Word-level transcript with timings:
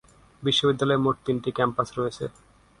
বিশ্ববিদ্যালয়ের 0.43 1.03
মোট 1.05 1.15
তিনটি 1.25 1.49
ক্যাম্পাস 1.57 1.89
রয়েছে। 1.97 2.25